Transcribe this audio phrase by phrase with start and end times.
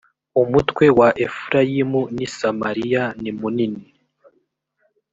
[0.41, 3.83] umutwe wa efurayimu ni samariya nimunini